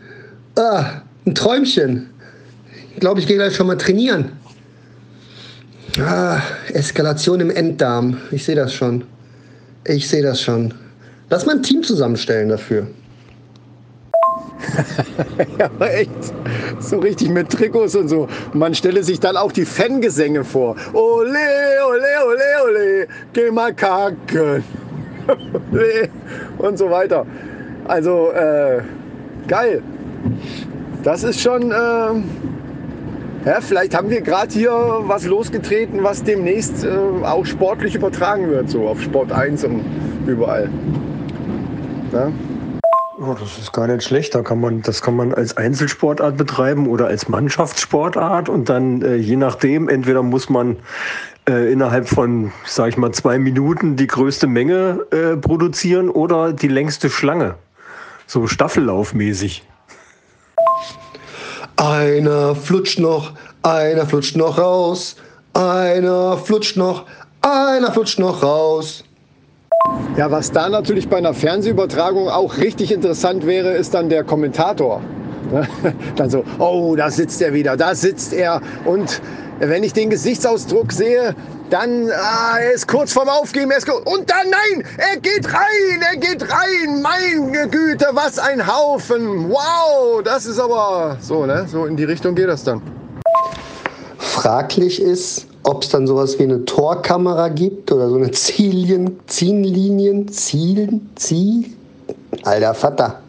Ah, 0.58 1.02
ein 1.26 1.36
Träumchen. 1.36 2.10
Ich 2.94 3.02
glaube, 3.02 3.20
ich 3.20 3.28
gehe 3.28 3.36
gleich 3.36 3.56
schon 3.56 3.68
mal 3.68 3.78
trainieren. 3.78 4.32
Ah, 6.00 6.40
Eskalation 6.74 7.42
im 7.42 7.50
Enddarm. 7.50 8.18
Ich 8.32 8.46
sehe 8.46 8.56
das 8.56 8.74
schon. 8.74 9.04
Ich 9.86 10.08
sehe 10.08 10.24
das 10.24 10.42
schon. 10.42 10.74
Lass 11.30 11.46
mal 11.46 11.56
ein 11.56 11.64
Team 11.64 11.84
zusammenstellen 11.84 12.50
dafür. 12.50 12.88
ja, 15.60 15.66
aber 15.66 15.94
echt. 15.94 16.12
So 16.80 17.00
richtig 17.00 17.30
mit 17.30 17.50
Trikots 17.50 17.96
und 17.96 18.08
so. 18.08 18.28
Man 18.54 18.74
stelle 18.74 19.04
sich 19.04 19.20
dann 19.20 19.36
auch 19.36 19.52
die 19.52 19.66
Fangesänge 19.66 20.46
vor. 20.46 20.76
Ole, 20.94 21.38
ole, 21.86 22.26
ole, 22.28 22.64
ole, 22.66 23.08
geh 23.34 23.52
mal 23.52 23.74
kacken. 23.74 24.64
und 26.58 26.78
so 26.78 26.90
weiter. 26.90 27.26
Also, 27.88 28.32
äh, 28.32 28.82
geil. 29.48 29.82
Das 31.04 31.24
ist 31.24 31.40
schon, 31.40 31.72
äh, 31.72 31.76
ja, 33.46 33.62
vielleicht 33.62 33.96
haben 33.96 34.10
wir 34.10 34.22
gerade 34.22 34.52
hier 34.52 34.72
was 34.72 35.26
losgetreten, 35.26 36.04
was 36.04 36.24
demnächst 36.24 36.84
äh, 36.84 36.90
auch 37.24 37.46
sportlich 37.46 37.96
übertragen 37.96 38.50
wird, 38.50 38.70
so 38.70 38.88
auf 38.88 39.02
Sport 39.02 39.32
1 39.32 39.66
und 39.66 39.84
überall. 40.26 40.70
Ja? 42.12 42.32
Oh, 43.18 43.34
das 43.40 43.58
ist 43.58 43.72
gar 43.72 43.88
nicht 43.88 44.04
schlecht. 44.04 44.36
Da 44.36 44.42
kann 44.42 44.60
man, 44.60 44.82
das 44.82 45.02
kann 45.02 45.16
man 45.16 45.34
als 45.34 45.56
Einzelsportart 45.56 46.38
betreiben 46.38 46.88
oder 46.88 47.08
als 47.08 47.30
Mannschaftssportart 47.30 48.50
und 48.50 48.68
dann 48.68 49.02
äh, 49.04 49.16
je 49.16 49.36
nachdem, 49.36 49.90
entweder 49.90 50.22
muss 50.22 50.50
man 50.50 50.78
äh, 51.48 51.72
innerhalb 51.72 52.10
von, 52.10 52.52
sag 52.66 52.90
ich 52.90 52.98
mal, 52.98 53.12
zwei 53.12 53.38
Minuten 53.38 53.96
die 53.96 54.08
größte 54.08 54.48
Menge 54.48 55.06
äh, 55.12 55.38
produzieren 55.38 56.10
oder 56.10 56.52
die 56.52 56.68
längste 56.68 57.10
Schlange. 57.10 57.56
So 58.28 58.48
staffellaufmäßig. 58.48 59.64
Einer 61.78 62.56
flutscht 62.56 63.00
noch, 63.00 63.34
einer 63.64 64.06
flutscht 64.06 64.36
noch 64.36 64.58
raus, 64.58 65.16
einer 65.54 66.38
flutscht 66.38 66.78
noch, 66.78 67.06
einer 67.42 67.92
flutscht 67.92 68.20
noch 68.20 68.44
raus. 68.44 69.04
Ja, 70.18 70.32
was 70.32 70.52
da 70.52 70.70
natürlich 70.70 71.10
bei 71.10 71.18
einer 71.18 71.34
Fernsehübertragung 71.34 72.30
auch 72.30 72.58
richtig 72.58 72.92
interessant 72.92 73.46
wäre, 73.46 73.72
ist 73.72 73.94
dann 73.94 74.10
der 74.10 74.24
Kommentator. 74.24 75.02
Dann 76.16 76.30
so, 76.32 76.44
oh, 76.58 76.96
da 76.96 77.12
sitzt 77.12 77.40
er 77.40 77.54
wieder, 77.54 77.78
da 77.78 77.94
sitzt 77.94 78.34
er. 78.34 78.62
Und 78.84 79.22
wenn 79.60 79.84
ich 79.84 79.94
den 79.94 80.10
Gesichtsausdruck 80.10 80.92
sehe, 80.92 81.36
dann, 81.70 82.10
ah, 82.12 82.58
er 82.60 82.74
ist 82.74 82.88
kurz 82.88 83.14
vorm 83.14 83.30
Aufgeben. 83.30 83.72
Er 83.72 83.78
ist 83.78 83.90
und 83.90 84.30
dann, 84.30 84.50
nein, 84.50 84.86
er 84.98 85.20
geht 85.20 85.52
rein, 85.52 86.02
er 86.12 86.18
geht 86.18 86.42
rein. 86.44 87.02
Meine 87.02 87.68
Güte, 87.70 88.08
was 88.12 88.38
ein 88.40 88.66
Haufen. 88.66 89.50
Wow, 89.50 90.22
das 90.24 90.46
ist 90.46 90.60
aber 90.60 91.18
so, 91.22 91.46
ne? 91.46 91.66
So 91.70 91.86
in 91.86 91.96
die 91.96 92.04
Richtung 92.04 92.36
geht 92.36 92.48
das 92.48 92.64
dann. 92.64 92.82
Fraglich 94.18 95.02
ist, 95.02 95.48
ob 95.64 95.84
es 95.84 95.90
dann 95.90 96.06
sowas 96.06 96.38
wie 96.38 96.44
eine 96.44 96.64
Torkamera 96.66 97.50
gibt 97.50 97.92
oder 97.92 98.10
so 98.10 98.16
eine 98.16 98.32
Zielien, 98.32 99.20
Ziellinien, 99.28 100.28
Zielen, 100.28 101.10
Ziel, 101.16 101.66
alter 102.44 102.74
Vater, 102.74 103.20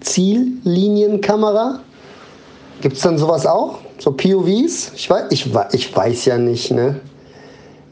Ziellinienkamera. 0.00 1.80
Gibt 2.80 2.96
es 2.96 3.02
dann 3.02 3.18
sowas 3.18 3.46
auch? 3.46 3.78
So 3.98 4.12
POVs? 4.12 4.92
Ich 4.94 5.08
weiß, 5.08 5.24
ich, 5.30 5.50
ich 5.72 5.96
weiß 5.96 6.24
ja 6.26 6.38
nicht, 6.38 6.70
ne? 6.72 7.00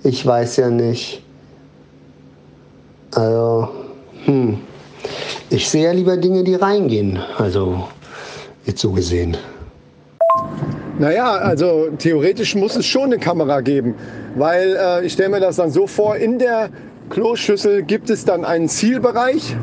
Ich 0.03 0.25
weiß 0.25 0.57
ja 0.57 0.71
nicht. 0.71 1.23
Also, 3.15 3.69
hm. 4.25 4.59
Ich 5.51 5.69
sehe 5.69 5.85
ja 5.85 5.93
lieber 5.93 6.17
Dinge, 6.17 6.45
die 6.45 6.55
reingehen. 6.55 7.19
Also, 7.37 7.89
jetzt 8.65 8.81
so 8.81 8.93
gesehen. 8.93 9.37
Naja, 10.99 11.33
also 11.33 11.89
theoretisch 11.99 12.55
muss 12.55 12.77
es 12.77 12.87
schon 12.87 13.05
eine 13.05 13.19
Kamera 13.19 13.61
geben, 13.63 13.95
weil 14.37 14.77
äh, 14.77 15.05
ich 15.05 15.15
stelle 15.15 15.31
mir 15.31 15.41
das 15.41 15.57
dann 15.57 15.71
so 15.71 15.87
vor, 15.87 16.17
in 16.17 16.39
der 16.39 16.69
Kloschüssel 17.09 17.83
gibt 17.83 18.11
es 18.11 18.25
dann 18.25 18.45
einen 18.45 18.69
Zielbereich, 18.69 19.57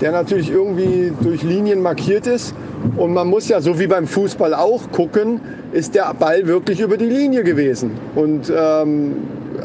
der 0.00 0.12
natürlich 0.12 0.50
irgendwie 0.50 1.12
durch 1.22 1.42
Linien 1.42 1.82
markiert 1.82 2.26
ist. 2.26 2.54
Und 2.96 3.14
man 3.14 3.28
muss 3.28 3.48
ja, 3.48 3.60
so 3.60 3.78
wie 3.78 3.86
beim 3.86 4.06
Fußball 4.06 4.54
auch, 4.54 4.90
gucken, 4.92 5.40
ist 5.72 5.94
der 5.94 6.12
Ball 6.14 6.46
wirklich 6.46 6.80
über 6.80 6.96
die 6.96 7.06
Linie 7.06 7.42
gewesen. 7.42 7.92
Und 8.14 8.52
ähm, 8.54 9.16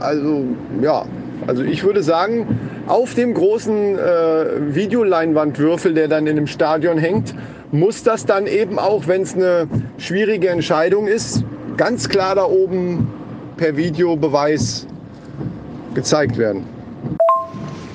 also 0.02 0.44
ja, 0.82 1.06
also 1.48 1.64
ich 1.64 1.84
würde 1.84 2.04
sagen, 2.04 2.60
auf 2.88 3.14
dem 3.14 3.34
großen 3.34 3.98
äh, 3.98 4.76
Videoleinwandwürfel, 4.76 5.94
der 5.94 6.08
dann 6.08 6.28
in 6.28 6.36
dem 6.36 6.48
Stadion 6.48 6.98
hängt, 6.98 7.34
muss 7.72 8.04
das 8.04 8.26
dann 8.26 8.48
eben 8.48 8.80
auch, 8.80 9.08
wenn 9.08 9.22
es 9.22 9.34
eine 9.34 9.68
schwierige 9.98 10.50
Entscheidung 10.50 11.08
ist, 11.08 11.44
ganz 11.78 12.10
klar 12.10 12.36
da 12.36 12.44
oben 12.44 13.08
per 13.58 13.78
Videobeweis 13.78 14.86
gezeigt 15.94 16.38
werden. 16.38 16.66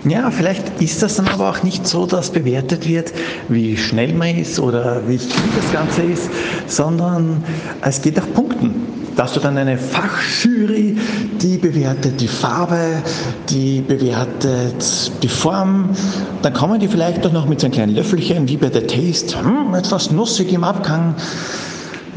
Ja, 0.04 0.30
vielleicht 0.30 0.80
ist 0.80 1.02
das 1.02 1.16
dann 1.16 1.26
aber 1.26 1.50
auch 1.50 1.64
nicht 1.64 1.84
so, 1.86 2.06
dass 2.06 2.30
bewertet 2.30 2.88
wird, 2.88 3.12
wie 3.48 3.76
schnell 3.76 4.14
man 4.14 4.38
ist 4.38 4.60
oder 4.60 5.02
wie 5.08 5.18
viel 5.18 5.50
das 5.56 5.72
Ganze 5.72 6.02
ist, 6.02 6.30
sondern 6.68 7.42
es 7.82 8.00
geht 8.00 8.16
nach 8.16 8.32
Punkten. 8.32 8.75
Da 9.16 9.22
hast 9.22 9.34
du 9.34 9.40
dann 9.40 9.56
eine 9.56 9.78
Fachjury, 9.78 10.94
die 11.40 11.56
bewertet 11.56 12.20
die 12.20 12.28
Farbe, 12.28 13.02
die 13.48 13.80
bewertet 13.80 15.10
die 15.22 15.28
Form. 15.28 15.88
Dann 16.42 16.52
kommen 16.52 16.78
die 16.80 16.86
vielleicht 16.86 17.26
auch 17.26 17.32
noch 17.32 17.46
mit 17.46 17.60
so 17.60 17.66
einem 17.66 17.72
kleinen 17.72 17.94
Löffelchen, 17.94 18.46
wie 18.46 18.58
bei 18.58 18.68
der 18.68 18.86
Taste, 18.86 19.42
hm, 19.42 19.74
etwas 19.74 20.10
nussig 20.10 20.52
im 20.52 20.64
Abgang. 20.64 21.14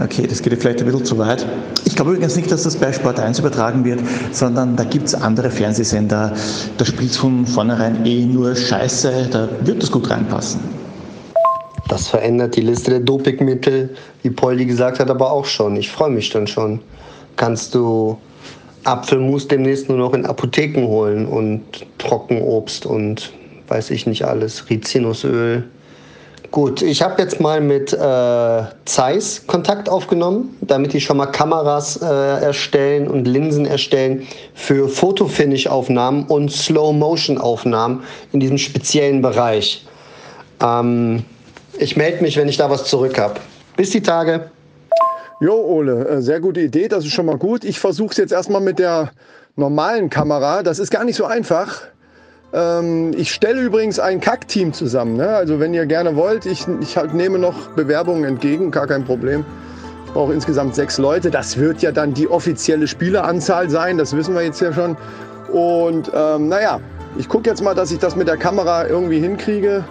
Okay, 0.03 0.27
das 0.27 0.41
geht 0.41 0.59
vielleicht 0.59 0.79
ein 0.79 0.85
bisschen 0.87 1.05
zu 1.05 1.17
weit. 1.17 1.45
Ich 1.85 1.95
glaube 1.95 2.11
übrigens 2.11 2.35
nicht, 2.35 2.51
dass 2.51 2.63
das 2.63 2.75
bei 2.75 2.91
Sport 2.91 3.17
1 3.17 3.39
übertragen 3.39 3.85
wird, 3.85 4.01
sondern 4.33 4.75
da 4.75 4.83
gibt 4.83 5.07
es 5.07 5.15
andere 5.15 5.51
Fernsehsender, 5.51 6.33
da 6.77 6.85
spielt 6.85 7.11
es 7.11 7.17
von 7.17 7.45
vornherein 7.45 8.05
eh 8.05 8.25
nur 8.25 8.57
Scheiße, 8.57 9.29
da 9.31 9.47
wird 9.61 9.81
das 9.83 9.91
gut 9.91 10.09
reinpassen. 10.09 10.78
Das 11.89 12.07
verändert 12.07 12.55
die 12.55 12.61
Liste 12.61 12.91
der 12.91 12.99
Dopingmittel, 12.99 13.89
wie 14.21 14.29
Poldi 14.29 14.65
gesagt 14.65 14.99
hat, 14.99 15.09
aber 15.09 15.31
auch 15.31 15.45
schon. 15.45 15.75
Ich 15.75 15.89
freue 15.89 16.11
mich 16.11 16.29
dann 16.29 16.45
schon. 16.45 16.79
Kannst 17.35 17.73
du 17.73 18.17
Apfelmus 18.83 19.47
demnächst 19.47 19.89
nur 19.89 19.97
noch 19.97 20.13
in 20.13 20.25
Apotheken 20.25 20.87
holen 20.87 21.25
und 21.25 21.63
Trockenobst 21.97 22.85
und 22.85 23.33
weiß 23.67 23.89
ich 23.89 24.05
nicht 24.05 24.23
alles, 24.23 24.69
Rizinusöl. 24.69 25.67
Gut, 26.51 26.81
ich 26.83 27.01
habe 27.01 27.21
jetzt 27.21 27.39
mal 27.39 27.59
mit 27.59 27.91
äh, 27.91 28.63
Zeiss 28.85 29.45
Kontakt 29.47 29.89
aufgenommen, 29.89 30.57
damit 30.61 30.93
die 30.93 31.01
schon 31.01 31.17
mal 31.17 31.27
Kameras 31.27 31.97
äh, 31.97 32.05
erstellen 32.05 33.07
und 33.07 33.25
Linsen 33.25 33.65
erstellen 33.65 34.27
für 34.53 34.89
Fotofinish-Aufnahmen 34.89 36.25
und 36.25 36.51
Slow-Motion-Aufnahmen 36.51 38.03
in 38.31 38.39
diesem 38.39 38.57
speziellen 38.59 39.21
Bereich. 39.21 39.85
Ähm, 40.61 41.23
ich 41.79 41.95
melde 41.95 42.21
mich, 42.21 42.37
wenn 42.37 42.47
ich 42.47 42.57
da 42.57 42.69
was 42.69 42.85
zurück 42.85 43.17
habe. 43.17 43.35
Bis 43.75 43.89
die 43.91 44.01
Tage. 44.01 44.51
Jo, 45.39 45.55
Ole, 45.55 46.07
äh, 46.07 46.21
sehr 46.21 46.41
gute 46.41 46.59
Idee, 46.59 46.89
das 46.89 47.05
ist 47.05 47.13
schon 47.13 47.25
mal 47.25 47.37
gut. 47.37 47.63
Ich 47.63 47.79
versuche 47.79 48.11
es 48.11 48.17
jetzt 48.17 48.33
erstmal 48.33 48.61
mit 48.61 48.77
der 48.77 49.11
normalen 49.55 50.09
Kamera. 50.09 50.63
Das 50.63 50.79
ist 50.79 50.91
gar 50.91 51.05
nicht 51.05 51.15
so 51.15 51.23
einfach. 51.23 51.83
Ähm, 52.51 53.11
ich 53.15 53.31
stelle 53.31 53.61
übrigens 53.61 53.99
ein 53.99 54.19
Kack-Team 54.19 54.73
zusammen. 54.73 55.15
Ne? 55.15 55.29
Also 55.29 55.59
wenn 55.61 55.73
ihr 55.73 55.85
gerne 55.85 56.17
wollt, 56.17 56.45
ich, 56.45 56.65
ich 56.81 56.97
halt 56.97 57.13
nehme 57.13 57.39
noch 57.39 57.69
Bewerbungen 57.69 58.25
entgegen, 58.25 58.71
gar 58.71 58.87
kein 58.87 59.05
Problem. 59.05 59.45
Ich 60.07 60.11
brauche 60.11 60.33
insgesamt 60.33 60.75
sechs 60.75 60.97
Leute. 60.97 61.31
Das 61.31 61.57
wird 61.57 61.81
ja 61.81 61.93
dann 61.93 62.13
die 62.13 62.27
offizielle 62.27 62.87
Spieleranzahl 62.87 63.69
sein, 63.69 63.97
das 63.97 64.15
wissen 64.15 64.35
wir 64.35 64.41
jetzt 64.41 64.59
ja 64.59 64.73
schon. 64.73 64.97
Und 65.53 66.11
ähm, 66.13 66.49
naja, 66.49 66.81
ich 67.17 67.29
gucke 67.29 67.49
jetzt 67.49 67.63
mal, 67.63 67.75
dass 67.75 67.91
ich 67.91 67.99
das 67.99 68.15
mit 68.17 68.27
der 68.27 68.37
Kamera 68.37 68.87
irgendwie 68.87 69.19
hinkriege. 69.19 69.85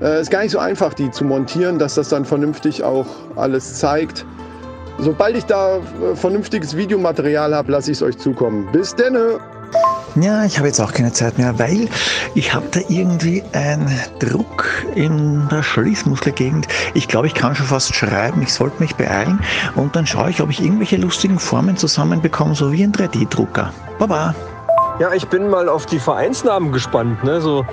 Äh, 0.00 0.20
ist 0.20 0.30
gar 0.30 0.42
nicht 0.42 0.52
so 0.52 0.58
einfach, 0.58 0.94
die 0.94 1.10
zu 1.10 1.24
montieren, 1.24 1.78
dass 1.78 1.94
das 1.94 2.08
dann 2.08 2.24
vernünftig 2.24 2.82
auch 2.82 3.06
alles 3.36 3.78
zeigt. 3.78 4.26
Sobald 4.98 5.36
ich 5.36 5.44
da 5.44 5.76
äh, 5.78 6.14
vernünftiges 6.14 6.76
Videomaterial 6.76 7.54
habe, 7.54 7.72
lasse 7.72 7.90
ich 7.90 7.98
es 7.98 8.02
euch 8.02 8.18
zukommen. 8.18 8.68
Bis 8.72 8.94
denne! 8.94 9.40
Ja, 10.18 10.46
ich 10.46 10.56
habe 10.56 10.68
jetzt 10.68 10.80
auch 10.80 10.94
keine 10.94 11.12
Zeit 11.12 11.36
mehr, 11.36 11.58
weil 11.58 11.88
ich 12.34 12.54
habe 12.54 12.66
da 12.70 12.80
irgendwie 12.88 13.42
einen 13.52 13.90
Druck 14.18 14.66
in 14.94 15.46
der 15.50 15.62
Schließmuskelgegend. 15.62 16.66
Ich 16.94 17.06
glaube, 17.06 17.26
ich 17.26 17.34
kann 17.34 17.54
schon 17.54 17.66
fast 17.66 17.94
schreiben. 17.94 18.40
Ich 18.40 18.54
sollte 18.54 18.80
mich 18.80 18.94
beeilen 18.94 19.40
und 19.74 19.94
dann 19.94 20.06
schaue 20.06 20.30
ich, 20.30 20.40
ob 20.40 20.48
ich 20.48 20.62
irgendwelche 20.62 20.96
lustigen 20.96 21.38
Formen 21.38 21.76
zusammenbekomme, 21.76 22.54
so 22.54 22.72
wie 22.72 22.82
ein 22.82 22.92
3D-Drucker. 22.92 23.74
Baba! 23.98 24.34
Ja, 24.98 25.12
ich 25.12 25.28
bin 25.28 25.50
mal 25.50 25.68
auf 25.68 25.84
die 25.84 25.98
Vereinsnamen 25.98 26.72
gespannt. 26.72 27.22
Ne? 27.22 27.42
So 27.42 27.66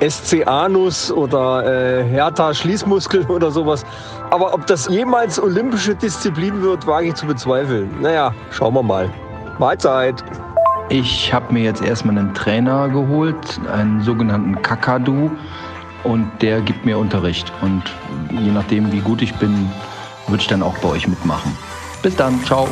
SC 0.00 0.46
Anus 0.46 1.10
oder 1.10 1.64
äh, 1.64 2.04
Hertha 2.04 2.54
Schließmuskel 2.54 3.24
oder 3.28 3.50
sowas. 3.50 3.84
Aber 4.30 4.54
ob 4.54 4.66
das 4.66 4.88
jemals 4.88 5.40
olympische 5.40 5.94
Disziplin 5.94 6.62
wird, 6.62 6.86
wage 6.86 7.08
ich 7.08 7.14
zu 7.14 7.26
bezweifeln. 7.26 7.90
Naja, 8.00 8.34
schauen 8.50 8.74
wir 8.74 8.82
mal. 8.82 9.10
Mahlzeit! 9.58 10.22
Ich 10.90 11.32
habe 11.34 11.52
mir 11.52 11.64
jetzt 11.64 11.82
erstmal 11.82 12.16
einen 12.16 12.32
Trainer 12.32 12.88
geholt, 12.88 13.60
einen 13.72 14.02
sogenannten 14.02 14.60
Kakadu. 14.62 15.30
Und 16.04 16.30
der 16.40 16.60
gibt 16.60 16.84
mir 16.86 16.96
Unterricht. 16.96 17.52
Und 17.60 17.82
je 18.30 18.50
nachdem, 18.50 18.92
wie 18.92 19.00
gut 19.00 19.20
ich 19.20 19.34
bin, 19.34 19.70
würde 20.28 20.40
ich 20.40 20.48
dann 20.48 20.62
auch 20.62 20.78
bei 20.78 20.88
euch 20.88 21.08
mitmachen. 21.08 21.56
Bis 22.02 22.14
dann, 22.16 22.42
ciao. 22.44 22.68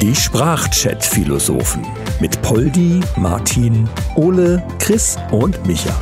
Die 0.00 0.16
Sprachchat-Philosophen 0.16 1.86
mit 2.22 2.40
Poldi, 2.40 3.00
Martin, 3.16 3.86
Ole, 4.14 4.62
Chris 4.78 5.18
und 5.32 5.66
Micha. 5.66 5.92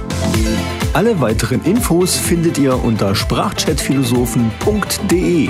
Alle 0.93 1.19
weiteren 1.19 1.65
Infos 1.65 2.15
findet 2.15 2.59
ihr 2.59 2.85
unter 2.85 3.15
sprachchatphilosophen.de. 3.15 5.49